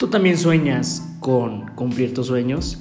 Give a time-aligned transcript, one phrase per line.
[0.00, 2.78] Tú también sueñas con cumplir tus sueños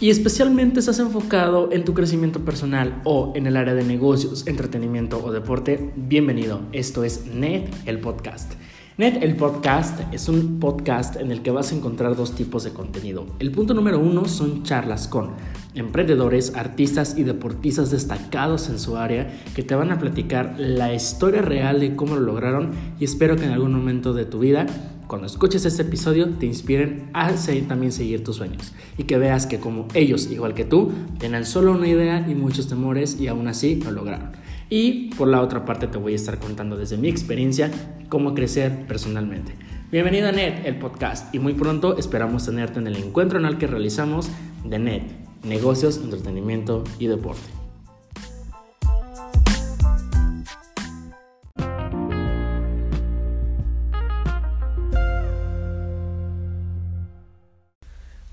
[0.00, 5.24] y especialmente estás enfocado en tu crecimiento personal o en el área de negocios, entretenimiento
[5.24, 5.94] o deporte.
[5.96, 8.52] Bienvenido, esto es NET, el podcast.
[8.98, 12.74] Net, el podcast, es un podcast en el que vas a encontrar dos tipos de
[12.74, 13.24] contenido.
[13.38, 15.30] El punto número uno son charlas con
[15.74, 21.40] emprendedores, artistas y deportistas destacados en su área que te van a platicar la historia
[21.40, 24.66] real de cómo lo lograron y espero que en algún momento de tu vida
[25.08, 27.32] cuando escuches este episodio te inspiren a
[27.66, 31.72] también seguir tus sueños y que veas que como ellos, igual que tú, tenían solo
[31.72, 34.32] una idea y muchos temores y aún así lo lograron.
[34.68, 37.70] Y por la otra parte te voy a estar contando desde mi experiencia
[38.10, 39.54] cómo crecer personalmente.
[39.90, 43.66] Bienvenido a NET, el podcast, y muy pronto esperamos tenerte en el encuentro anual que
[43.66, 44.28] realizamos
[44.64, 45.02] de NET,
[45.42, 47.57] negocios, entretenimiento y deporte.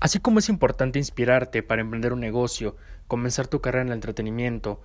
[0.06, 2.76] Así como es importante inspirarte para emprender un negocio,
[3.08, 4.80] comenzar tu carrera en el entretenimiento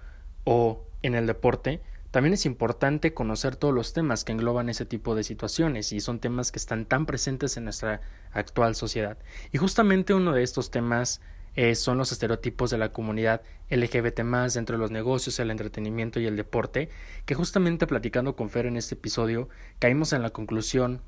[0.45, 5.13] o en el deporte, también es importante conocer todos los temas que engloban ese tipo
[5.13, 9.19] de situaciones y son temas que están tan presentes en nuestra actual sociedad.
[9.51, 11.21] Y justamente uno de estos temas
[11.55, 16.19] eh, son los estereotipos de la comunidad LGBT más dentro de los negocios, el entretenimiento
[16.19, 16.89] y el deporte,
[17.27, 20.99] que justamente platicando con Fer en este episodio caímos en la conclusión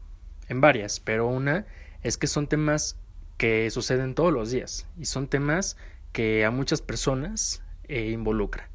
[0.50, 1.66] en varias, pero una
[2.04, 2.98] es que son temas
[3.38, 5.78] que suceden todos los días y son temas
[6.12, 8.68] que a muchas personas eh, involucran.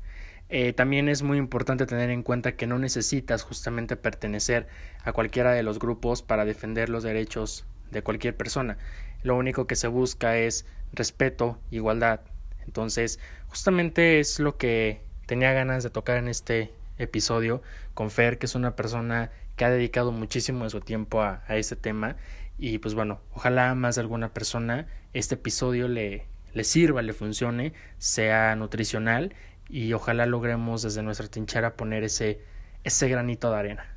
[0.51, 4.67] Eh, también es muy importante tener en cuenta que no necesitas justamente pertenecer
[5.05, 8.79] a cualquiera de los grupos para defender los derechos de cualquier persona.
[9.23, 12.21] Lo único que se busca es respeto, igualdad.
[12.65, 17.63] Entonces, justamente es lo que tenía ganas de tocar en este episodio
[17.95, 21.77] con Fer, que es una persona que ha dedicado muchísimo de su tiempo a este
[21.77, 22.17] tema
[22.59, 27.73] y pues bueno, ojalá más de alguna persona este episodio le, le sirva, le funcione,
[27.99, 29.35] sea nutricional
[29.69, 32.43] y ojalá logremos desde nuestra tinchera poner ese,
[32.85, 33.97] ese granito de arena.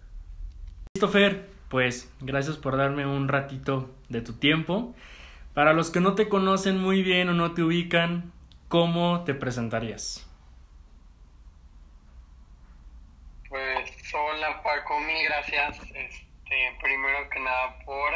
[0.93, 4.93] Listo, Fer, pues gracias por darme un ratito de tu tiempo.
[5.53, 8.31] Para los que no te conocen muy bien o no te ubican,
[8.67, 10.27] ¿cómo te presentarías?
[13.49, 15.79] Pues hola Paco, mil gracias.
[15.93, 18.13] Este, primero que nada por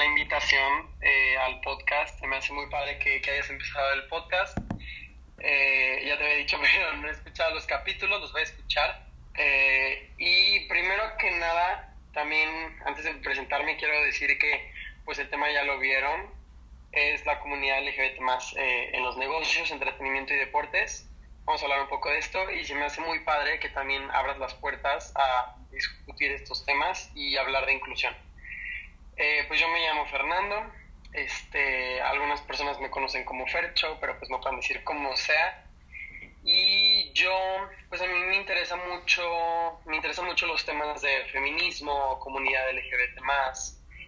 [0.00, 2.18] la invitación eh, al podcast.
[2.24, 4.56] Me hace muy padre que, hayas empezado el podcast.
[5.38, 9.06] Eh, ya te había dicho, pero no he escuchado los capítulos, los voy a escuchar.
[9.34, 12.48] Eh, y primero que nada, también
[12.86, 14.72] antes de presentarme, quiero decir que
[15.04, 16.30] pues el tema ya lo vieron,
[16.92, 21.10] es la comunidad LGBT más en los negocios, entretenimiento y deportes.
[21.44, 24.10] Vamos a hablar un poco de esto y se me hace muy padre que también
[24.12, 28.14] abras las puertas a discutir estos temas y hablar de inclusión.
[29.22, 30.72] Eh, pues yo me llamo Fernando.
[31.12, 35.66] Este, algunas personas me conocen como Fercho, pero pues no pueden decir como sea.
[36.42, 37.38] Y yo,
[37.90, 39.22] pues a mí me interesa mucho,
[39.84, 43.20] me interesan mucho los temas de feminismo, comunidad LGBT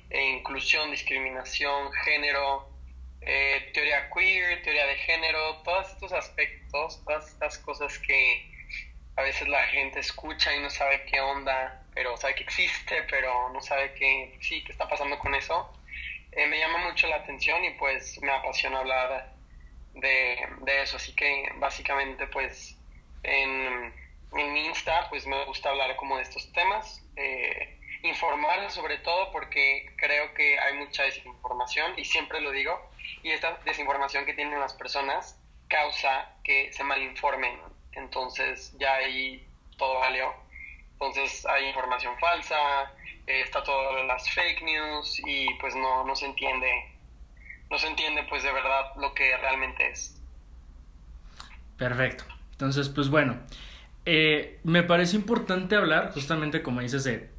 [0.09, 2.71] e inclusión, discriminación, género,
[3.21, 8.51] eh, teoría queer, teoría de género, todos estos aspectos, todas estas cosas que
[9.17, 13.50] a veces la gente escucha y no sabe qué onda pero sabe que existe, pero
[13.50, 15.70] no sabe qué, sí, qué está pasando con eso.
[16.32, 19.34] Eh, me llama mucho la atención y pues me apasiona hablar
[19.94, 22.78] de, de eso, así que básicamente pues
[23.22, 23.92] en,
[24.32, 29.30] en, mi Insta pues me gusta hablar como de estos temas, eh, informar sobre todo
[29.30, 32.80] porque creo que hay mucha desinformación y siempre lo digo,
[33.22, 35.38] y esta desinformación que tienen las personas
[35.69, 37.60] causa que se malinformen,
[37.92, 40.34] entonces ya ahí todo valió
[41.03, 42.57] entonces hay información falsa,
[43.27, 46.71] eh, está todo las fake news y pues no, no se entiende,
[47.71, 50.21] no se entiende pues de verdad lo que realmente es.
[51.77, 52.25] Perfecto.
[52.53, 53.41] Entonces, pues bueno,
[54.07, 57.31] eh, me parece importante hablar justamente como dices de,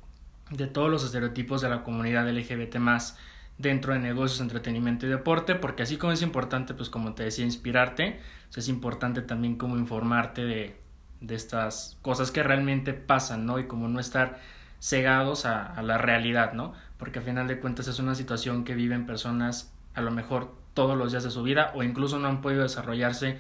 [0.50, 3.18] de todos los estereotipos de la comunidad LGBT más
[3.58, 7.46] dentro de negocios, entretenimiento y deporte, porque así como es importante, pues como te decía,
[7.46, 10.83] inspirarte, pues, es importante también como informarte de,
[11.24, 13.58] de estas cosas que realmente pasan, ¿no?
[13.58, 14.40] Y como no estar
[14.80, 16.74] cegados a, la realidad, ¿no?
[16.98, 20.98] Porque a final de cuentas es una situación que viven personas a lo mejor todos
[20.98, 23.38] los días de su vida o incluso no han podido desarrollarse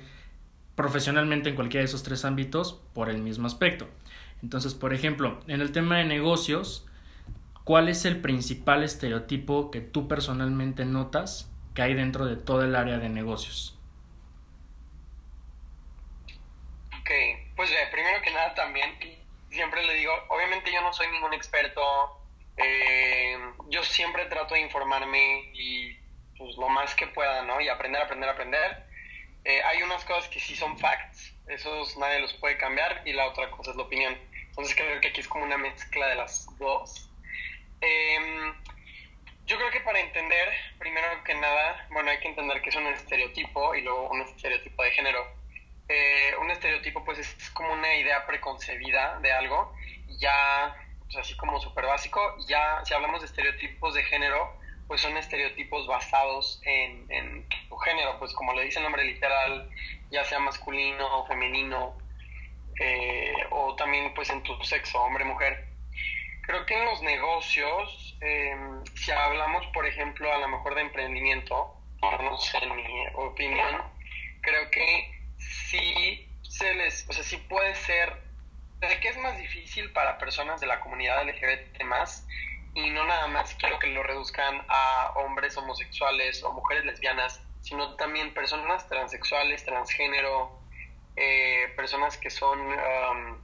[0.75, 3.87] profesionalmente en cualquiera de esos tres ámbitos por el mismo aspecto.
[4.41, 6.85] Entonces, por ejemplo, en el tema de negocios,
[7.65, 12.75] ¿cuál es el principal estereotipo que tú personalmente notas que hay dentro de todo el
[12.75, 13.77] área de negocios?
[17.01, 18.97] Ok, pues primero que nada también,
[19.49, 21.81] siempre le digo, obviamente yo no soy ningún experto,
[22.57, 23.37] eh,
[23.69, 25.97] yo siempre trato de informarme y
[26.37, 27.61] pues, lo más que pueda, ¿no?
[27.61, 28.85] Y aprender, aprender, aprender.
[29.45, 33.27] Eh, hay unas cosas que sí son facts, esos nadie los puede cambiar, y la
[33.27, 34.17] otra cosa es la opinión.
[34.49, 37.09] Entonces creo que aquí es como una mezcla de las dos.
[37.81, 38.53] Em,
[39.45, 42.87] yo creo que para entender, primero que nada, bueno, hay que entender que es un
[42.87, 45.42] estereotipo y luego un estereotipo de género.
[45.89, 49.73] Eh, un estereotipo pues es como una idea preconcebida de algo,
[50.17, 54.57] ya, pues así como súper básico, ya si hablamos de estereotipos de género,
[54.87, 59.69] pues son estereotipos basados en, tu género, pues como le dice el nombre literal,
[60.09, 61.97] ya sea masculino o femenino,
[62.79, 65.67] eh, o también pues en tu sexo, hombre, mujer.
[66.43, 71.75] Creo que en los negocios, em, si hablamos, por ejemplo, a lo mejor de emprendimiento,
[72.61, 73.81] en mi opinión,
[74.41, 75.12] creo que
[75.73, 78.13] sí se les, o sea, sí puede ser,
[78.79, 82.27] de que es más difícil para personas de la comunidad LGBT más,
[82.75, 87.95] y no nada más quiero que lo reduzcan a hombres homosexuales o mujeres lesbianas, sino
[87.95, 90.59] también personas transexuales, transgénero,
[91.15, 93.41] eh, personas que son um,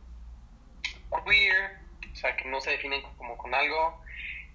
[1.25, 1.80] queer,
[2.12, 4.04] o sea, que no se definen como con algo,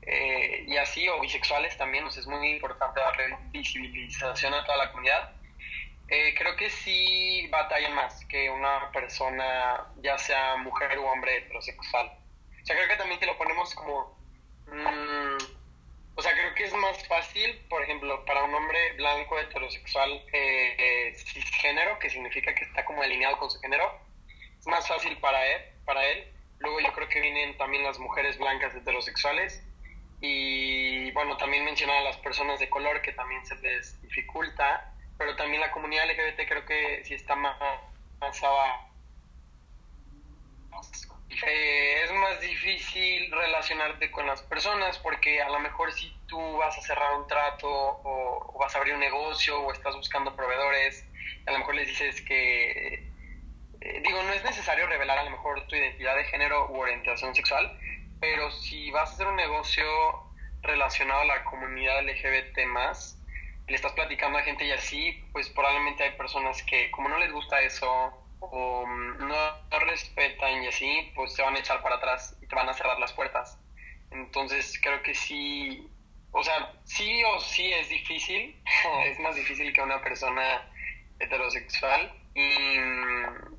[0.03, 5.44] eh, y así, o bisexuales también, es muy importante darle visibilización a toda la comunidad.
[6.09, 12.06] Eh, creo que sí batallan más que una persona, ya sea mujer o hombre heterosexual.
[12.62, 14.19] O sea, creo que también te lo ponemos como...
[14.67, 15.37] Mm,
[16.17, 20.77] o sea, creo que es más fácil, por ejemplo, para un hombre blanco heterosexual eh,
[20.79, 24.01] eh, cisgénero, que significa que está como alineado con su género,
[24.59, 26.33] es más fácil para él, para él.
[26.59, 29.62] Luego yo creo que vienen también las mujeres blancas heterosexuales
[30.21, 35.37] y bueno, también mencionar a las personas de color que también se les dificulta, pero
[35.37, 37.56] también la comunidad LGBT creo que sí está más,
[38.20, 38.43] más
[41.46, 46.78] eh, es más difícil relacionarte con las personas porque a lo mejor si tú vas
[46.78, 51.06] a cerrar un trato o, vas a abrir un negocio o estás buscando proveedores,
[51.46, 53.10] a lo mejor les dices que,
[53.81, 57.34] eh, digo, no es necesario revelar a lo mejor tu identidad de género u orientación
[57.34, 57.78] sexual,
[58.20, 59.84] pero si vas a hacer un negocio
[60.62, 63.19] relacionado a la comunidad LGBT más,
[63.66, 67.32] le estás platicando a gente y así, pues probablemente hay personas que como no les
[67.32, 72.37] gusta eso, o mm, no, respetan y así, pues se van a echar para atrás
[72.43, 73.58] y te van a cerrar las puertas.
[74.11, 75.88] Entonces creo que sí,
[76.31, 78.61] o sea, sí o sí es difícil,
[79.06, 80.70] es más difícil que una persona
[81.19, 83.55] heterosexual y mm,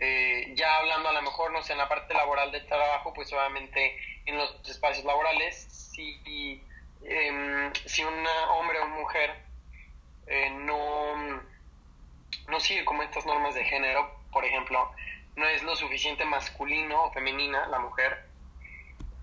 [0.00, 3.30] eh, ya hablando a lo mejor, no sé, en la parte laboral del trabajo, pues
[3.32, 6.62] obviamente en los espacios laborales, si,
[7.04, 9.49] eh, si un hombre o mujer
[10.30, 11.42] eh, no,
[12.48, 14.92] no sigue como estas normas de género, por ejemplo,
[15.34, 18.26] no es lo suficiente masculino o femenina la mujer,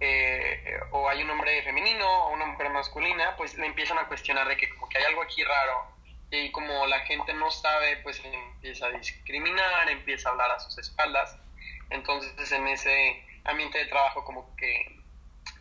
[0.02, 4.50] eh, o hay un hombre femenino o una mujer masculina, pues le empiezan a cuestionar
[4.50, 5.96] de que como que hay algo aquí raro.
[6.30, 10.78] Y como la gente no sabe, pues empieza a discriminar, empieza a hablar a sus
[10.78, 11.38] espaldas.
[11.90, 15.00] Entonces en ese ambiente de trabajo como que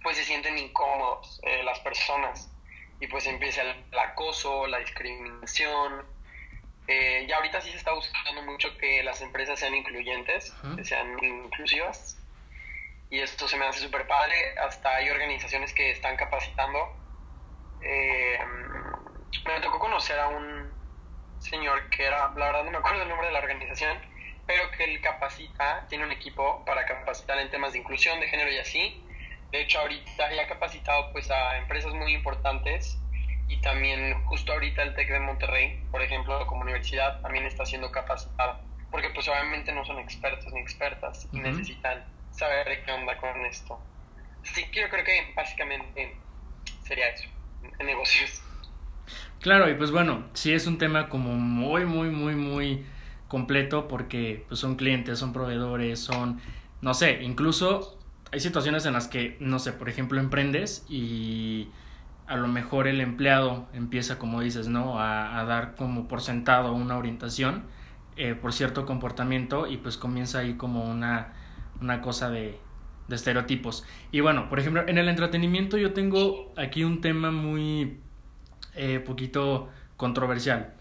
[0.03, 2.51] pues se sienten incómodos eh, las personas
[3.01, 6.05] y pues empieza el acoso, la discriminación,
[6.89, 11.23] eh, ya ahorita sí se está buscando mucho que las empresas sean incluyentes, que sean
[11.23, 12.19] inclusivas.
[13.11, 14.35] Y esto se me hace súper padre.
[14.59, 16.79] Hasta hay organizaciones que están capacitando.
[17.83, 18.39] Eh,
[19.45, 20.71] me tocó conocer a un
[21.39, 23.99] señor que era, la verdad no me acuerdo el nombre de la organización,
[24.47, 28.51] pero que él capacita, tiene un equipo para capacitar en temas de inclusión, de género
[28.51, 29.06] y así.
[29.53, 32.99] De hecho, ahorita ya ha capacitado pues a empresas muy importantes
[33.49, 37.91] y también justo ahorita el TEC de Monterrey, por ejemplo, como universidad, también está siendo
[37.93, 38.61] capacitada,
[38.91, 43.79] porque pues obviamente no son expertos ni expertas y necesitan saber qué onda con esto.
[44.43, 46.17] Así que yo creo que básicamente
[46.83, 47.29] sería eso,
[47.79, 48.43] en negocios.
[49.41, 52.87] Claro, y pues bueno, sí es un tema como muy, muy, muy, muy
[53.29, 56.41] completo porque pues son clientes, son proveedores, son,
[56.81, 57.99] no sé, incluso
[58.33, 61.69] hay situaciones en las que, no sé, por ejemplo, emprendes y
[62.27, 65.01] a lo mejor el empleado empieza, como dices, ¿no?
[65.01, 67.65] A, dar como por sentado una orientación
[68.17, 71.35] eh, por cierto comportamiento y pues comienza ahí como una,
[71.81, 72.59] una cosa de,
[73.09, 73.85] de estereotipos.
[74.11, 77.99] Y bueno, por ejemplo, en el entretenimiento yo tengo aquí un tema muy
[78.75, 80.75] eh, poquito controversial.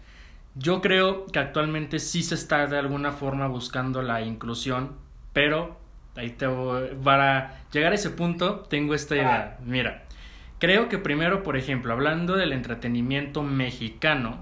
[0.54, 4.96] Yo creo que actualmente sí se está de alguna forma buscando la inclusión,
[5.32, 5.78] pero
[6.16, 6.46] ahí te
[7.04, 9.58] para llegar a ese punto tengo esta idea.
[9.64, 10.06] Mira,
[10.58, 14.38] Creo que primero, por ejemplo, hablando del entretenimiento mexicano,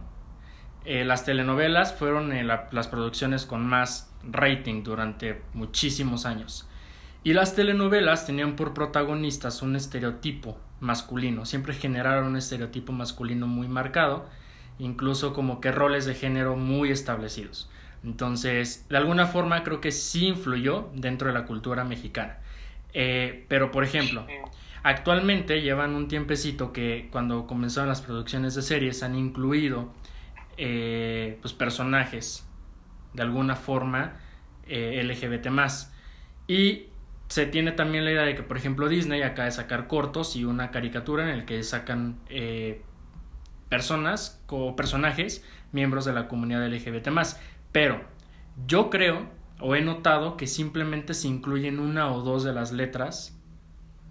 [0.85, 6.69] eh, las telenovelas fueron eh, las producciones con más rating durante muchísimos años.
[7.25, 13.67] Y las telenovelas tenían por protagonistas un estereotipo masculino, siempre generaron un estereotipo masculino muy
[13.67, 14.29] marcado,
[14.79, 17.69] incluso como que roles de género muy establecidos.
[18.05, 22.39] Entonces, de alguna forma creo que sí influyó dentro de la cultura mexicana.
[22.93, 24.27] Eh, pero, por ejemplo,
[24.83, 29.93] actualmente llevan un tiempecito que cuando comenzaron las producciones de series han incluido
[30.57, 32.47] eh, pues, personajes
[33.15, 34.17] de alguna forma
[34.67, 35.49] eh, LGBT
[36.47, 36.87] Y
[37.29, 40.45] se tiene también la idea de que, por ejemplo, Disney acaba de sacar cortos y
[40.45, 42.83] una caricatura en el que sacan eh,
[43.69, 47.09] personas o personajes miembros de la comunidad LGBT
[47.75, 48.01] Pero
[48.69, 49.29] yo creo
[49.59, 53.37] o he notado que simplemente se incluyen una o dos de las letras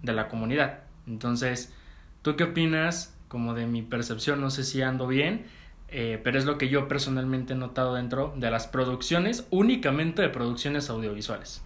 [0.02, 0.82] de la comunidad.
[1.06, 1.72] Entonces,
[2.20, 3.16] ¿tú qué opinas?
[3.28, 5.46] Como de mi percepción, no sé si ando bien,
[5.88, 10.28] eh, pero es lo que yo personalmente he notado dentro de las producciones, únicamente de
[10.28, 11.64] producciones audiovisuales.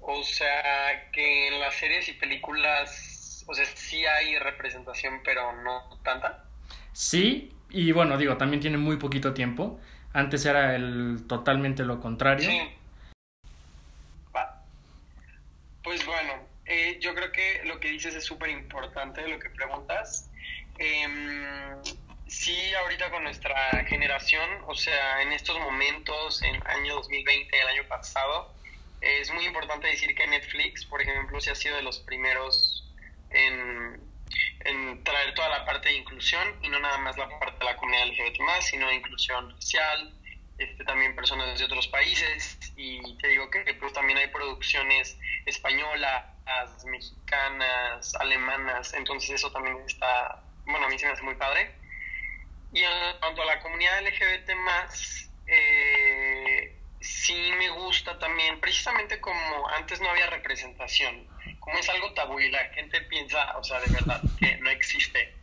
[0.00, 6.00] O sea, que en las series y películas, o sea, sí hay representación, pero no
[6.02, 6.46] tanta.
[6.92, 9.80] Sí, y bueno, digo, también tiene muy poquito tiempo.
[10.12, 12.48] Antes era el totalmente lo contrario.
[12.48, 12.60] Sí.
[15.82, 16.34] Pues bueno,
[16.66, 20.30] eh, yo creo que lo que dices es súper importante, lo que preguntas.
[20.78, 21.06] Eh,
[22.26, 27.88] sí, ahorita con nuestra generación, o sea, en estos momentos, en año 2020, el año
[27.88, 28.52] pasado,
[29.00, 32.84] es muy importante decir que Netflix, por ejemplo, sí ha sido de los primeros
[33.30, 34.00] en,
[34.60, 37.76] en traer toda la parte de inclusión y no nada más la parte de la
[37.76, 40.14] comunidad LGBT, sino de inclusión social,
[40.58, 42.58] este, también personas de otros países.
[42.76, 46.24] Y te digo que pues, también hay producciones españolas,
[46.86, 51.70] mexicanas, alemanas, entonces eso también está bueno, a mí se me hace muy padre.
[52.72, 59.68] Y en cuanto a la comunidad LGBT más, eh, sí me gusta también, precisamente como
[59.70, 61.26] antes no había representación,
[61.68, 65.34] como es algo tabú y la gente piensa, o sea, de verdad, que no existe,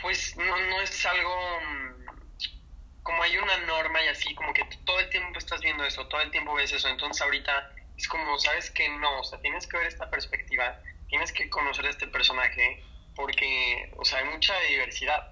[0.00, 4.98] pues no, no es algo mm, como hay una norma y así, como que todo
[5.00, 8.70] el tiempo estás viendo eso, todo el tiempo ves eso, entonces ahorita es como, sabes
[8.70, 12.82] que no, o sea, tienes que ver esta perspectiva, tienes que conocer a este personaje
[13.14, 15.30] porque, o sea, hay mucha diversidad.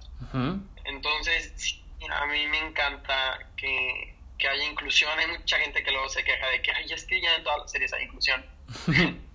[0.85, 4.15] Entonces, a mí me encanta que,
[4.49, 5.17] haya inclusión.
[5.19, 7.61] Hay mucha gente que luego se queja de que, ay, es que ya en todas
[7.61, 8.45] las series hay inclusión.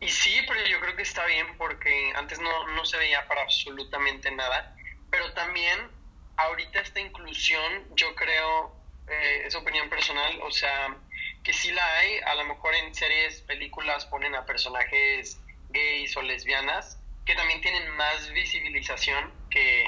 [0.00, 3.42] y, sí, pero yo creo que está bien porque antes no, no se veía para
[3.42, 4.76] absolutamente nada.
[5.10, 5.90] Pero también,
[6.36, 8.76] ahorita esta inclusión, yo creo,
[9.08, 10.96] eh, es opinión personal, o sea,
[11.42, 12.18] que sí la hay.
[12.26, 17.90] A lo mejor en series, películas ponen a personajes gays o lesbianas que también tienen
[17.90, 19.84] más visibilización que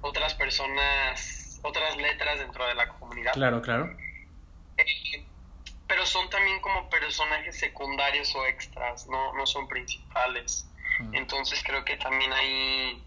[0.00, 3.32] otras personas, otras letras dentro de la comunidad.
[3.34, 3.94] Claro, claro.
[4.78, 5.31] Eh,
[5.92, 10.66] pero son también como personajes secundarios o extras, no, no son principales.
[11.12, 13.04] Entonces creo que también hay,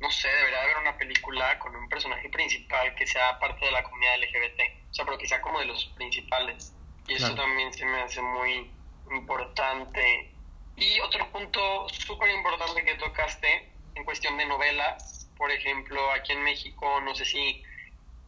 [0.00, 3.84] no sé, debería haber una película con un personaje principal que sea parte de la
[3.84, 6.74] comunidad LGBT, o sea, pero que sea como de los principales.
[7.06, 8.68] Y eso también se me hace muy
[9.12, 10.34] importante
[10.74, 16.42] y otro punto súper importante que tocaste en cuestión de novelas, por ejemplo, aquí en
[16.42, 17.62] México, no sé si,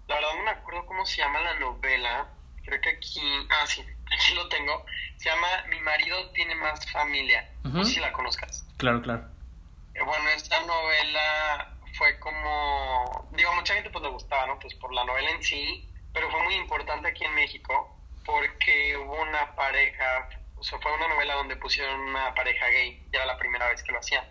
[0.06, 2.30] la verdad no me acuerdo cómo se llama la novela,
[2.64, 4.84] creo que aquí, ah, sí, aquí lo tengo,
[5.16, 8.66] se llama Mi marido tiene más familia, no sé si la conozcas.
[8.76, 9.28] Claro, claro.
[9.94, 14.58] Eh, bueno, esta novela fue como, digo, mucha gente pues le gustaba, ¿no?
[14.58, 19.20] Pues por la novela en sí, pero fue muy importante aquí en México porque hubo
[19.22, 20.28] una pareja
[20.60, 23.82] o sea, fue una novela donde pusieron una pareja gay, ya era la primera vez
[23.82, 24.24] que lo hacían.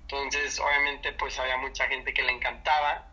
[0.00, 3.06] Entonces, obviamente, pues había mucha gente que le encantaba,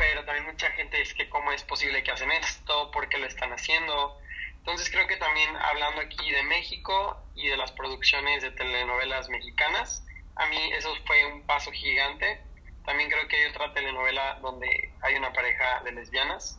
[0.00, 3.26] pero también mucha gente es que cómo es posible que hacen esto, por qué lo
[3.26, 4.18] están haciendo.
[4.56, 10.02] Entonces, creo que también hablando aquí de México y de las producciones de telenovelas mexicanas,
[10.36, 12.40] a mí eso fue un paso gigante.
[12.86, 16.58] También creo que hay otra telenovela donde hay una pareja de lesbianas.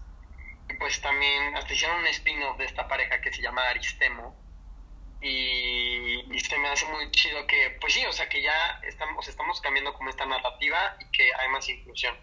[0.70, 4.38] Y pues también hasta hicieron un spin-off de esta pareja que se llama Aristemo,
[5.20, 9.62] y, se me hace muy chido que, pues sí, o sea, que ya estamos, estamos
[9.62, 12.16] cambiando como esta narrativa y que hay más inclusión.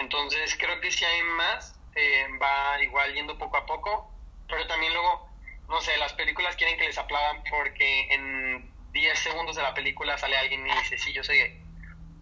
[0.00, 4.10] Entonces creo que si hay más, eh, va igual yendo poco a poco,
[4.48, 5.28] pero también luego,
[5.68, 10.16] no sé, las películas quieren que les aplaudan porque en 10 segundos de la película
[10.18, 11.62] sale alguien y dice, sí, yo soy gay.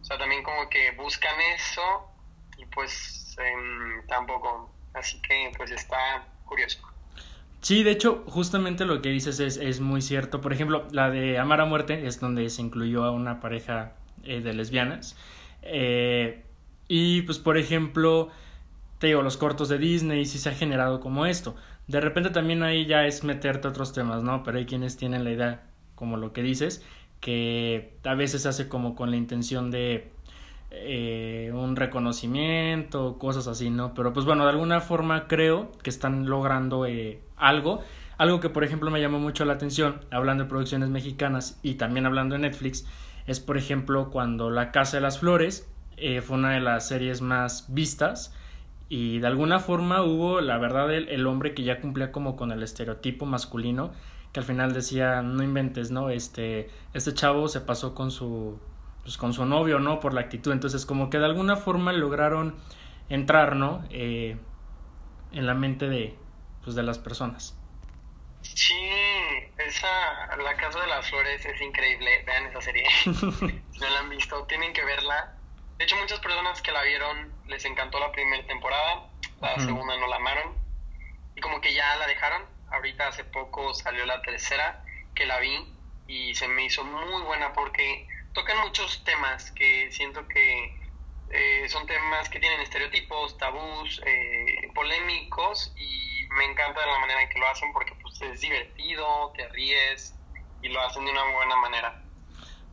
[0.01, 2.11] O sea, también como que buscan eso
[2.59, 4.71] y pues em, tampoco.
[4.93, 6.81] Así que pues está curioso.
[7.61, 10.43] Sí, de hecho, justamente lo que dices es, es, muy cierto.
[10.43, 14.41] Por ejemplo, la de Amar a Muerte es donde se incluyó a una pareja eh,
[14.41, 15.17] de lesbianas.
[15.63, 16.45] Eh,
[16.89, 18.29] y pues, por ejemplo,
[18.99, 21.55] te digo, los cortos de Disney sí se ha generado como esto.
[21.87, 24.43] De repente también ahí ya es meterte a otros temas, ¿no?
[24.43, 25.63] Pero hay quienes tienen la idea,
[25.95, 26.85] como lo que dices,
[27.21, 30.11] que a veces hace como con la intención de
[30.71, 33.95] eh, un reconocimiento, cosas así, ¿no?
[33.95, 37.83] Pero pues bueno, de alguna forma creo que están logrando eh, algo.
[38.17, 42.07] Algo que por ejemplo me llamó mucho la atención, hablando de producciones mexicanas y también
[42.07, 42.87] hablando de Netflix,
[43.27, 47.21] es por ejemplo cuando La Casa de las Flores eh, fue una de las series
[47.21, 48.35] más vistas
[48.89, 52.53] y de alguna forma hubo, la verdad, el, el, hombre que ya cumplía como con
[52.53, 53.93] el estereotipo masculino,
[54.33, 56.11] que al final decía, no inventes, ¿no?
[56.11, 58.61] Este, este chavo se pasó con su,
[59.03, 60.01] pues con su novio, ¿no?
[60.01, 62.57] Por la actitud, entonces como que de alguna forma lograron
[63.09, 63.85] entrar, ¿no?
[63.91, 64.37] Eh,
[65.33, 66.17] en la mente de,
[66.63, 67.59] pues de las personas.
[68.43, 68.75] Sí,
[69.57, 74.45] esa, La Casa de las Flores es increíble, vean esa serie, no la han visto,
[74.45, 75.39] tienen que verla
[75.79, 80.07] de hecho, muchas personas que la vieron les encantó la primera temporada, la segunda no
[80.07, 80.55] la amaron
[81.35, 82.43] y como que ya la dejaron.
[82.71, 85.73] Ahorita hace poco salió la tercera que la vi
[86.07, 90.81] y se me hizo muy buena porque tocan muchos temas que siento que
[91.31, 97.29] eh, son temas que tienen estereotipos, tabús, eh, polémicos y me encanta la manera en
[97.29, 100.15] que lo hacen porque pues es divertido, te ríes
[100.63, 102.03] y lo hacen de una buena manera.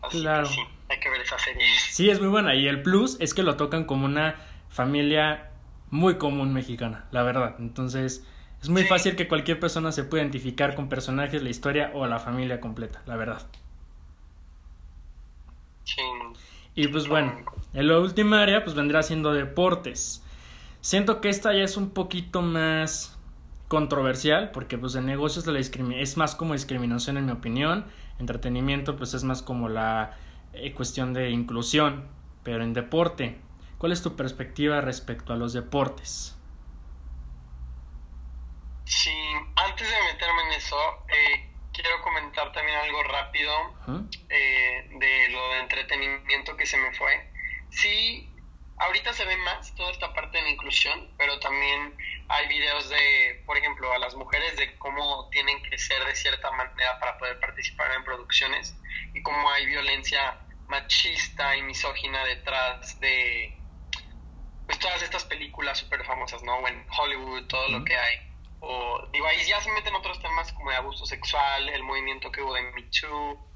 [0.01, 0.47] Así claro.
[0.47, 1.65] Que sí hay esa serie.
[1.89, 2.55] Sí, es muy buena.
[2.55, 4.35] Y el plus es que lo tocan como una
[4.69, 5.51] familia
[5.89, 7.55] muy común mexicana, la verdad.
[7.59, 8.25] Entonces,
[8.61, 12.19] es muy fácil que cualquier persona se pueda identificar con personajes, la historia o la
[12.19, 13.47] familia completa, la verdad.
[15.83, 16.01] Sí.
[16.75, 17.35] Y pues bueno,
[17.73, 20.23] en la última área pues vendrá siendo deportes.
[20.79, 23.17] Siento que esta ya es un poquito más
[23.67, 27.85] controversial porque pues en negocios la es más como discriminación en mi opinión,
[28.19, 30.17] entretenimiento pues es más como la
[30.53, 32.09] eh, cuestión de inclusión,
[32.43, 33.37] pero en deporte,
[33.77, 36.37] ¿cuál es tu perspectiva respecto a los deportes?
[38.85, 39.15] Sí,
[39.55, 40.77] antes de meterme en eso,
[41.07, 43.51] eh, quiero comentar también algo rápido
[44.29, 47.31] eh, de lo de entretenimiento que se me fue.
[47.69, 48.29] Sí,
[48.77, 51.95] ahorita se ve más toda esta parte de la inclusión, pero también
[52.27, 56.51] hay videos de, por ejemplo, a las mujeres de cómo tienen que ser de cierta
[56.51, 58.75] manera para poder participar en producciones
[59.13, 60.37] y cómo hay violencia
[60.71, 63.57] machista y misógina detrás de
[64.65, 66.65] pues todas estas películas súper famosas, ¿no?
[66.65, 68.17] En Hollywood, todo lo que hay.
[68.61, 72.41] O, digo, ahí ya se meten otros temas como de abuso sexual, el movimiento que
[72.41, 73.47] hubo de Me Too.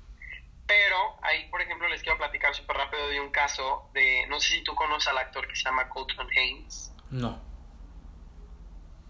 [0.68, 4.56] Pero ahí, por ejemplo, les quiero platicar súper rápido de un caso de, no sé
[4.56, 6.94] si tú conoces al actor que se llama Colton Haynes.
[7.12, 7.42] No.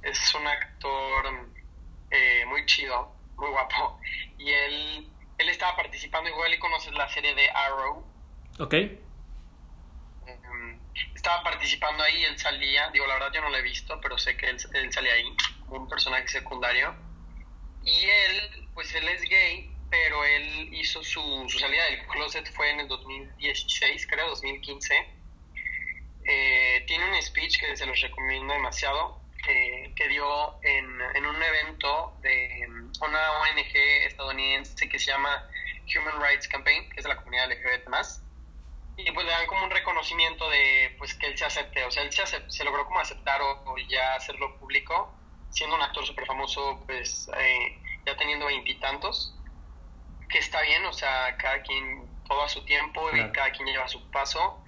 [0.03, 1.49] Es un actor
[2.11, 3.99] eh, muy chido, muy guapo.
[4.37, 8.05] Y él él estaba participando igual y conoces la serie de Arrow.
[8.59, 8.73] Ok.
[8.73, 10.79] Em,
[11.13, 14.37] estaba participando ahí, él salía, digo, la verdad yo no lo he visto, pero sé
[14.37, 16.95] que él, él salía ahí, como un personaje secundario.
[17.83, 22.71] Y él, pues él es gay, pero él hizo su, su salida del closet fue
[22.71, 24.95] en el 2016, creo, 2015.
[26.27, 31.41] Eh, tiene un speech que se los recomiendo demasiado, eh, que dio en, en, un
[31.41, 32.67] evento de
[33.01, 33.75] una ONG
[34.07, 35.47] estadounidense que se llama
[35.95, 37.89] Human Rights Campaign, que es de la comunidad LGBT+.
[38.97, 42.03] Y pues le dan como un reconocimiento de pues que él se acepte, o sea,
[42.03, 45.13] él se, se logró como aceptar o, ya hacerlo público,
[45.49, 49.35] siendo un actor súper famoso, pues eh, ya teniendo veintitantos,
[50.29, 53.87] que está bien, o sea, cada quien todo a su tiempo y cada quien lleva
[53.87, 54.63] su paso,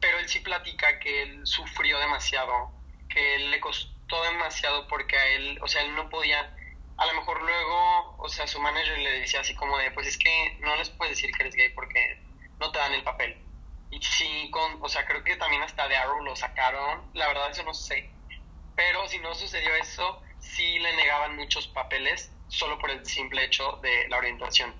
[0.00, 2.72] pero él sí platica que él sufrió demasiado,
[3.08, 6.54] que él le costó demasiado porque a él, o sea, él no podía,
[6.96, 10.18] a lo mejor luego, o sea, su manager le decía así como de, pues es
[10.18, 12.20] que no les puedes decir que eres gay porque
[12.60, 13.36] no te dan el papel.
[13.90, 17.50] Y sí, con, o sea, creo que también hasta de Arrow lo sacaron, la verdad
[17.50, 18.10] eso no sé.
[18.74, 23.78] Pero si no sucedió eso, sí le negaban muchos papeles solo por el simple hecho
[23.82, 24.74] de la orientación.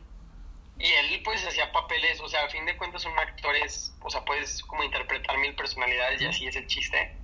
[0.79, 4.11] Y él pues hacía papeles, o sea, a fin de cuentas un actor es, o
[4.11, 7.23] sea, puedes como interpretar mil personalidades y así es el chiste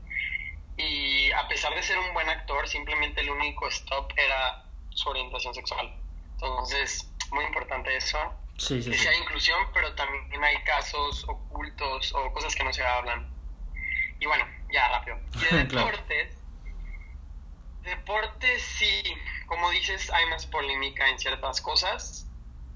[0.79, 4.65] y a pesar de ser un buen actor, simplemente el único stop era
[4.99, 5.95] su orientación sexual.
[6.33, 8.19] Entonces, muy importante eso.
[8.57, 12.85] Sí, sí, que sea inclusión, pero también hay casos ocultos o cosas que no se
[12.85, 13.33] hablan.
[14.19, 15.19] Y bueno, ya rápido.
[15.37, 16.37] Y de deportes,
[17.83, 19.03] deportes sí,
[19.47, 22.27] como dices, hay más polémica en ciertas cosas,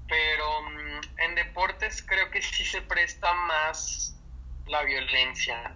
[0.07, 4.15] pero mm, en deportes creo que sí se presta más
[4.67, 5.75] la violencia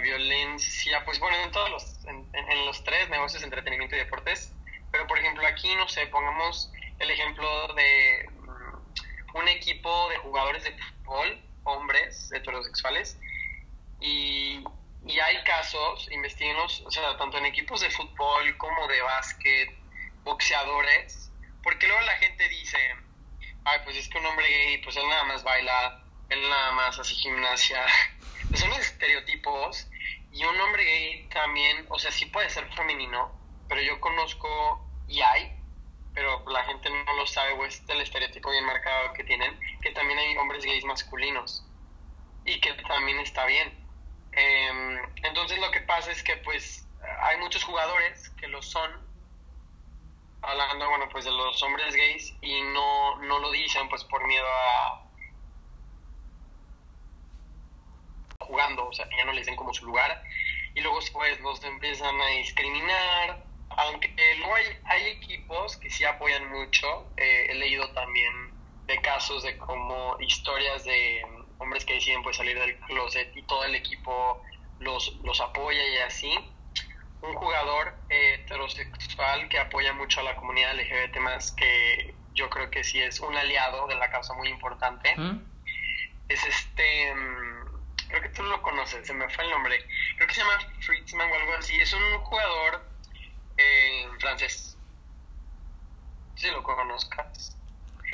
[0.00, 4.52] violencia, pues bueno, en todos los, en, los tres negocios, entretenimiento y deportes,
[4.90, 10.64] pero por ejemplo aquí, no sé, pongamos el ejemplo de mm, un equipo de jugadores
[10.64, 13.18] de fútbol, hombres heterosexuales,
[14.00, 14.64] y
[15.06, 19.70] y hay casos, investiguenos, o sea, tanto en equipos de fútbol como de básquet,
[20.24, 22.78] boxeadores, porque luego la gente dice,
[23.64, 26.98] ay, pues es que un hombre gay, pues él nada más baila, él nada más
[26.98, 27.84] hace gimnasia.
[28.50, 29.86] Pues son estereotipos
[30.32, 33.30] y un hombre gay también, o sea, sí puede ser femenino,
[33.70, 35.56] pero yo conozco y hay,
[36.12, 39.92] pero la gente no lo sabe o es el estereotipo bien marcado que tienen, que
[39.92, 41.64] también hay hombres gays masculinos
[42.44, 43.72] y que también está bien.
[44.32, 46.84] Em, entonces lo que pasa es que pues
[47.22, 48.90] hay muchos jugadores que lo son,
[50.42, 54.46] hablando bueno pues de los hombres gays y no, no lo dicen pues por miedo
[54.48, 55.06] a
[58.40, 60.24] jugando, o sea, ya no le dicen como su lugar
[60.74, 63.49] y luego pues los empiezan a discriminar,
[63.80, 68.52] aunque luego hay, hay equipos que sí apoyan mucho, eh, he leído también
[68.86, 71.24] de casos de como historias de
[71.58, 74.42] hombres que deciden pues salir del closet y todo el equipo
[74.80, 76.32] los, los apoya y así.
[77.22, 82.82] Un jugador heterosexual que apoya mucho a la comunidad LGBT más que yo creo que
[82.82, 85.14] sí es un aliado de la causa muy importante.
[86.28, 89.78] Es este, mm, creo que tú lo conoces, se me fue el nombre.
[90.16, 91.78] Creo que se llama Fritzman o algo así.
[91.78, 92.89] Es un jugador
[93.60, 94.76] eh, francés.
[96.36, 97.56] Si lo conozcas.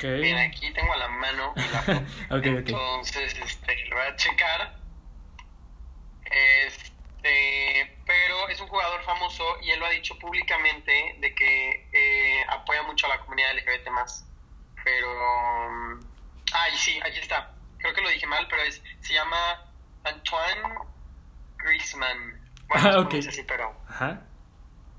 [0.01, 2.03] Bien, aquí tengo a la mano la
[2.43, 4.77] Entonces, este, lo voy a checar.
[6.25, 12.45] Este, pero es un jugador famoso y él lo ha dicho públicamente de que eh,
[12.49, 14.25] apoya mucho a la comunidad LGBT más.
[14.83, 15.99] Pero,
[16.53, 17.53] ay, sí, aquí está.
[17.79, 19.65] Creo que lo dije mal, pero es, se llama
[20.03, 20.77] Antoine
[21.57, 22.39] Griezmann.
[22.67, 23.73] Bueno, ah, así, pero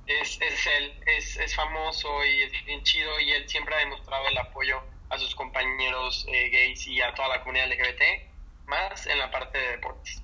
[0.08, 4.26] es, es él, es, es famoso y es bien chido y él siempre ha demostrado
[4.28, 8.02] el apoyo a sus compañeros eh, gays y a toda la comunidad LGBT,
[8.66, 10.22] más en la parte de deportes.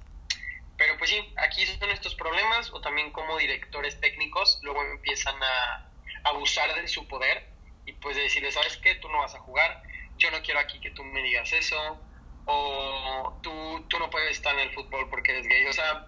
[0.77, 5.90] Pero pues sí, aquí son estos problemas o también como directores técnicos luego empiezan a
[6.25, 7.47] abusar de su poder
[7.87, 8.94] y pues de decirle, ¿sabes qué?
[8.97, 9.83] Tú no vas a jugar,
[10.16, 11.99] yo no quiero aquí que tú me digas eso,
[12.47, 16.07] o tú, tú no puedes estar en el fútbol porque eres gay, o sea,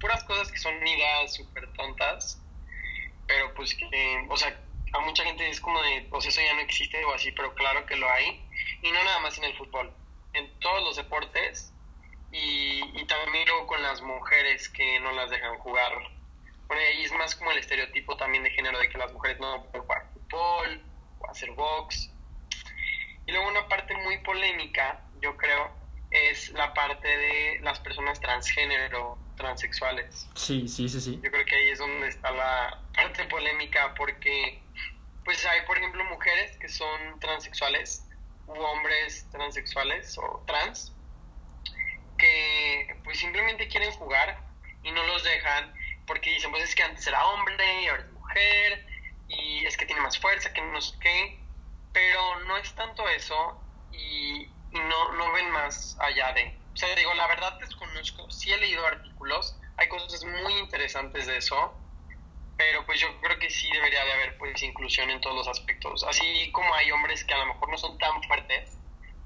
[0.00, 2.40] puras cosas que son ideas súper tontas
[3.26, 4.58] pero pues que, o sea,
[4.92, 7.84] a mucha gente es como de, pues eso ya no existe o así, pero claro
[7.86, 8.44] que lo hay,
[8.82, 9.92] y no nada más en el fútbol,
[10.32, 11.72] en todos los deportes,
[12.32, 15.92] y, y también luego con las mujeres que no las dejan jugar.
[16.66, 19.62] Bueno, ahí es más como el estereotipo también de género de que las mujeres no
[19.64, 20.82] pueden jugar fútbol
[21.20, 22.10] o hacer box.
[23.26, 25.70] Y luego una parte muy polémica, yo creo,
[26.10, 30.28] es la parte de las personas transgénero, transexuales.
[30.34, 31.20] Sí, sí, sí, sí.
[31.22, 34.62] Yo creo que ahí es donde está la parte polémica porque
[35.24, 38.04] pues hay, por ejemplo, mujeres que son transexuales
[38.46, 40.92] u hombres transexuales o trans
[42.16, 44.40] que pues simplemente quieren jugar
[44.82, 45.74] y no los dejan
[46.06, 48.86] porque dicen pues es que antes era hombre y ahora es mujer
[49.28, 51.40] y es que tiene más fuerza que no sé qué
[51.92, 56.94] pero no es tanto eso y, y no, no ven más allá de o sea,
[56.94, 61.74] digo, la verdad desconozco, sí he leído artículos, hay cosas muy interesantes de eso,
[62.56, 66.04] pero pues yo creo que sí debería de haber pues inclusión en todos los aspectos.
[66.04, 68.78] Así como hay hombres que a lo mejor no son tan fuertes,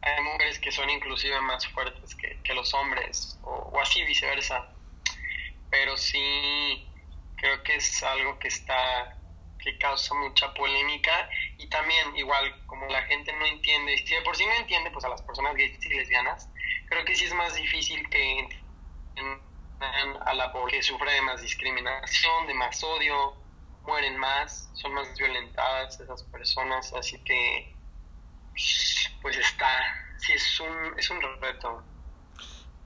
[0.03, 4.69] hay mujeres que son inclusive más fuertes que, los hombres, o, o así viceversa.
[5.71, 6.89] Pero sí
[7.37, 9.17] creo que es algo que está
[9.63, 14.37] que causa mucha polémica y también igual como la gente no entiende, si de por
[14.37, 16.49] sí no entiende pues a las personas gays y lesbianas,
[16.89, 18.49] creo que sí es más difícil que
[19.81, 23.35] a la que sufre de más discriminación, de más odio,
[23.87, 27.75] mueren más, son más violentadas esas personas, así que
[29.23, 29.69] pues está,
[30.19, 31.83] sí es un, es un reto.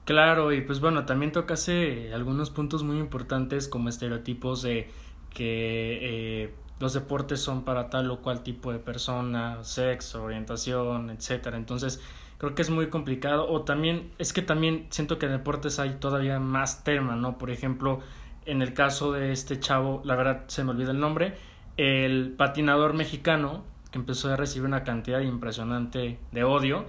[0.05, 4.91] Claro, y pues bueno, también tocase algunos puntos muy importantes como estereotipos de
[5.31, 5.99] que
[6.43, 11.57] eh, los deportes son para tal o cual tipo de persona, sexo, orientación, etcétera.
[11.57, 12.01] Entonces,
[12.45, 13.49] creo que es muy complicado.
[13.49, 17.37] O también, es que también siento que en deportes hay todavía más tema, ¿no?
[17.37, 18.01] Por ejemplo,
[18.45, 21.35] en el caso de este chavo, la verdad se me olvida el nombre,
[21.77, 26.85] el patinador mexicano que empezó a recibir una cantidad impresionante de odio,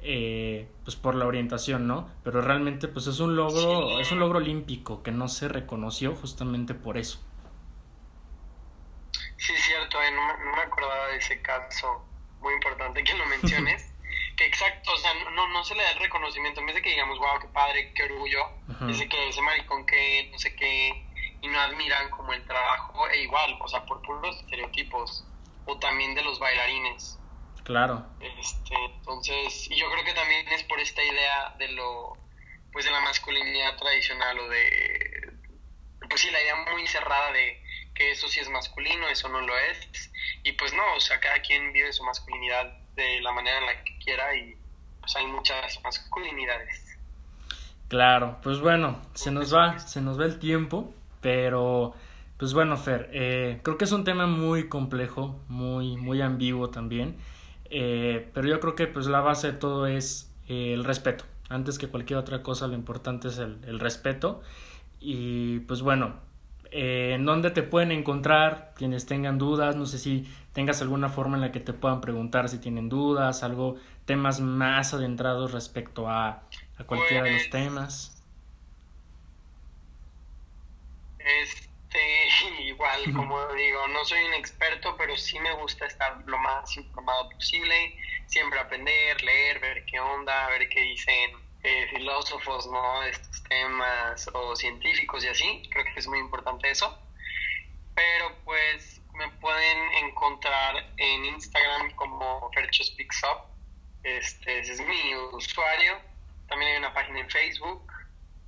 [0.00, 2.10] eh, pues por la orientación, ¿no?
[2.22, 6.74] Pero realmente, pues es un logro, es un logro olímpico que no se reconoció justamente
[6.74, 7.20] por eso.
[9.38, 12.04] Sí, cierto, eh, no, no me acordaba de ese caso,
[12.40, 13.87] muy importante que lo menciones.
[14.38, 16.90] Que exacto, o sea, no, no se le da el reconocimiento, en vez de que
[16.90, 18.48] digamos, wow, qué padre, qué orgullo,
[18.86, 21.04] dice que ese maricón que no sé qué,
[21.42, 25.26] y no admiran como el trabajo, e igual, o sea, por puros estereotipos,
[25.66, 27.18] o también de los bailarines.
[27.64, 28.06] Claro.
[28.20, 32.16] Este, entonces, y yo creo que también es por esta idea de lo,
[32.72, 35.32] pues de la masculinidad tradicional o de,
[36.08, 37.60] pues sí, la idea muy cerrada de
[37.92, 40.12] que eso sí es masculino, eso no lo es.
[40.44, 43.84] Y pues no, o sea, cada quien vive su masculinidad de la manera en la
[43.84, 44.56] que quiera y
[45.00, 46.98] pues hay muchas masculinidades.
[47.88, 51.94] Claro, pues bueno, se nos va, se nos va el tiempo, pero
[52.36, 57.16] pues bueno, Fer, eh, creo que es un tema muy complejo, muy, muy ambiguo también,
[57.70, 61.24] eh, pero yo creo que pues la base de todo es eh, el respeto.
[61.48, 64.42] Antes que cualquier otra cosa, lo importante es el, el respeto.
[65.00, 66.16] Y pues bueno,
[66.70, 71.36] eh, en dónde te pueden encontrar quienes tengan dudas, no sé si tengas alguna forma
[71.36, 76.42] en la que te puedan preguntar si tienen dudas, algo, temas más adentrados respecto a,
[76.78, 78.22] a cualquiera de los pues, temas.
[81.18, 82.00] Este,
[82.64, 87.28] igual, como digo, no soy un experto, pero sí me gusta estar lo más informado
[87.30, 93.02] posible, siempre aprender, leer, ver qué onda, ver qué dicen eh, filósofos, ¿no?
[93.02, 96.98] Estos temas o científicos y así, creo que es muy importante eso.
[97.94, 103.48] Pero pues me pueden encontrar en Instagram como Fercho Speaks Up,
[104.04, 105.98] este, ese es mi usuario.
[106.48, 107.92] También hay una página en Facebook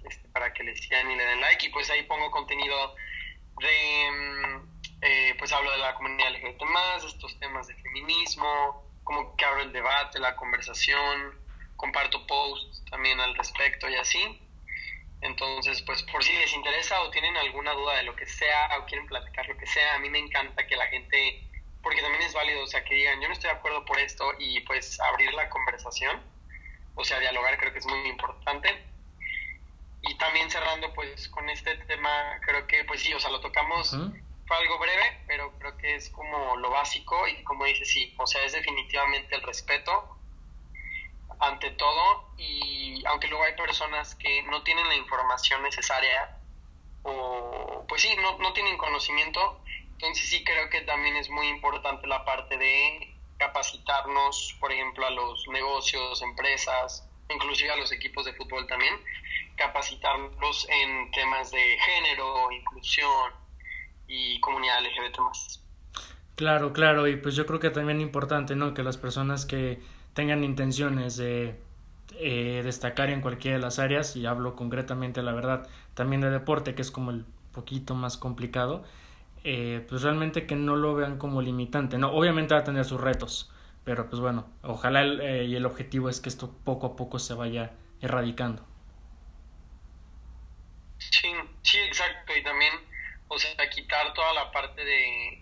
[0.04, 2.94] este, para que le sigan y le den like y pues ahí pongo contenido
[3.58, 9.36] de, mm, eh, pues hablo de la comunidad LGBT más, estos temas de feminismo, como
[9.36, 11.38] que abro el debate, la conversación,
[11.80, 14.38] comparto posts también al respecto y así.
[15.22, 18.84] Entonces, pues por si les interesa o tienen alguna duda de lo que sea o
[18.84, 21.42] quieren platicar lo que sea, a mí me encanta que la gente,
[21.82, 24.32] porque también es válido, o sea, que digan, yo no estoy de acuerdo por esto
[24.38, 26.22] y pues abrir la conversación,
[26.94, 28.68] o sea, dialogar creo que es muy importante.
[30.02, 33.90] Y también cerrando pues con este tema, creo que pues sí, o sea, lo tocamos,
[34.46, 38.26] fue algo breve, pero creo que es como lo básico y como dice, sí, o
[38.26, 40.19] sea, es definitivamente el respeto
[41.40, 46.36] ante todo y aunque luego hay personas que no tienen la información necesaria
[47.02, 49.60] o pues sí, no, no tienen conocimiento,
[49.92, 55.10] entonces sí creo que también es muy importante la parte de capacitarnos, por ejemplo, a
[55.10, 58.94] los negocios, empresas, inclusive a los equipos de fútbol también,
[59.56, 63.32] capacitarlos en temas de género, inclusión
[64.06, 65.18] y comunidad LGBT.
[66.36, 68.74] Claro, claro, y pues yo creo que también es importante, ¿no?
[68.74, 69.80] Que las personas que
[70.20, 71.58] tengan intenciones de
[72.18, 76.74] eh, destacar en cualquiera de las áreas, y hablo concretamente, la verdad, también de deporte,
[76.74, 78.84] que es como el poquito más complicado,
[79.44, 82.12] eh, pues realmente que no lo vean como limitante, ¿no?
[82.12, 83.50] Obviamente va a tener sus retos,
[83.82, 87.18] pero pues bueno, ojalá el, eh, y el objetivo es que esto poco a poco
[87.18, 88.62] se vaya erradicando.
[90.98, 92.74] Sí, sí, exacto, y también,
[93.28, 95.39] o sea, quitar toda la parte de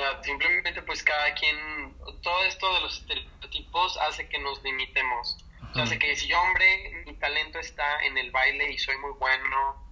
[0.00, 5.36] sea, simplemente pues cada quien, todo esto de los estereotipos hace que nos limitemos.
[5.74, 9.84] hace que si yo, hombre, mi talento está en el baile y soy muy bueno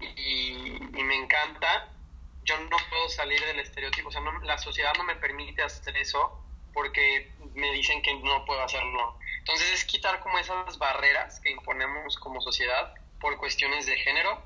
[0.00, 1.88] y, me encanta,
[2.44, 4.08] yo no puedo salir del estereotipo.
[4.08, 6.40] O sea, la sociedad no me permite hacer eso
[6.72, 9.18] porque me dicen que no puedo hacerlo.
[9.38, 14.42] Entonces es quitar como esas barreras que imponemos como sociedad por cuestiones de género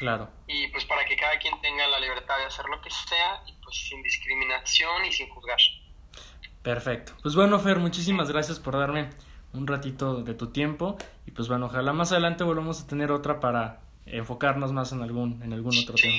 [0.00, 0.30] Claro.
[0.46, 3.52] Y pues para que cada quien tenga la libertad de hacer lo que sea, y
[3.62, 5.58] pues sin discriminación y sin juzgar.
[6.62, 7.12] Perfecto.
[7.22, 9.10] Pues bueno, Fer, muchísimas gracias por darme
[9.52, 13.40] un ratito de tu tiempo y pues bueno, ojalá más adelante volvamos a tener otra
[13.40, 16.14] para enfocarnos más en algún en algún otro tema.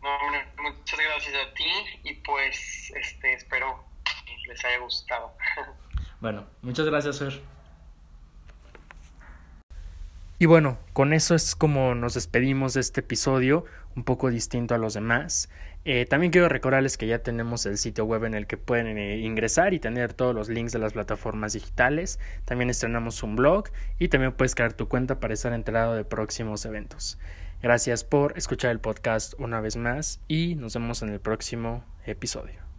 [0.00, 3.84] No, muchas gracias a ti y pues este espero
[4.24, 5.36] que les haya gustado.
[6.20, 7.42] bueno, muchas gracias, Fer.
[10.42, 14.78] Y bueno, con eso es como nos despedimos de este episodio, un poco distinto a
[14.78, 15.48] los demás.
[15.84, 19.18] Eh, también quiero recordarles que ya tenemos el sitio web en el que pueden eh,
[19.18, 22.18] ingresar y tener todos los links de las plataformas digitales.
[22.44, 23.68] También estrenamos un blog
[24.00, 27.20] y también puedes crear tu cuenta para estar enterado de próximos eventos.
[27.62, 32.71] Gracias por escuchar el podcast una vez más y nos vemos en el próximo episodio.